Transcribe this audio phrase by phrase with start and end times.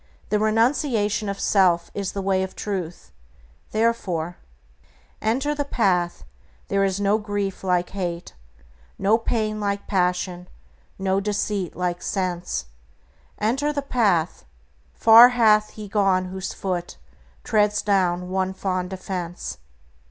[0.29, 3.11] The renunciation of self is the way of Truth,
[3.69, 4.37] therefore,
[5.21, 6.23] "Enter the Path;
[6.69, 8.33] there is no grief like hate,
[8.97, 10.47] No pain like passion,
[10.97, 12.65] no deceit like sense;
[13.37, 14.43] Enter the Path;
[14.95, 16.97] far hath he gone whose foot
[17.43, 19.59] Treads down one fond offense."